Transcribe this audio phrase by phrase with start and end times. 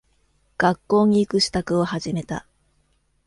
[0.57, 2.47] 学校に行く支度を始めた。